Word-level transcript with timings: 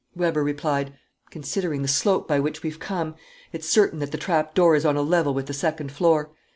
Weber 0.15 0.43
replied: 0.43 0.95
"Considering 1.29 1.83
the 1.83 1.87
slope 1.87 2.27
by 2.27 2.39
which 2.39 2.63
we've 2.63 2.79
come, 2.79 3.13
it's 3.53 3.69
certain 3.69 3.99
that 3.99 4.11
the 4.11 4.17
trapdoor 4.17 4.73
is 4.73 4.83
on 4.83 4.95
a 4.97 5.03
level 5.03 5.35
with 5.35 5.45
the 5.45 5.53
second 5.53 5.91
floor. 5.91 6.31